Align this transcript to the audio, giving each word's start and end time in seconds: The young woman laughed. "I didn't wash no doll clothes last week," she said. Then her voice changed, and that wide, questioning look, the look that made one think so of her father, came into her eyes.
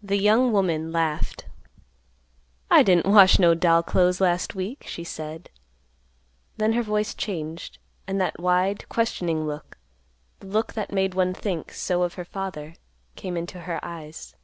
The 0.00 0.16
young 0.16 0.52
woman 0.52 0.92
laughed. 0.92 1.46
"I 2.70 2.84
didn't 2.84 3.10
wash 3.12 3.40
no 3.40 3.52
doll 3.52 3.82
clothes 3.82 4.20
last 4.20 4.54
week," 4.54 4.84
she 4.86 5.02
said. 5.02 5.50
Then 6.56 6.74
her 6.74 6.84
voice 6.84 7.14
changed, 7.14 7.78
and 8.06 8.20
that 8.20 8.38
wide, 8.38 8.88
questioning 8.88 9.46
look, 9.48 9.76
the 10.38 10.46
look 10.46 10.74
that 10.74 10.92
made 10.92 11.14
one 11.14 11.34
think 11.34 11.72
so 11.72 12.04
of 12.04 12.14
her 12.14 12.24
father, 12.24 12.74
came 13.16 13.36
into 13.36 13.62
her 13.62 13.84
eyes. 13.84 14.36